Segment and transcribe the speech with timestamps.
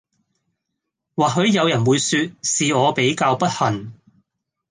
[1.15, 3.93] 或許人有會說是我比較不幸